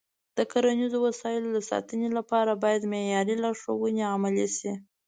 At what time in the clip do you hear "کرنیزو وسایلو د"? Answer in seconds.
0.51-1.59